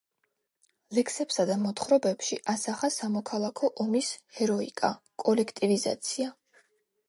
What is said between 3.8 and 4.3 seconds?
ომის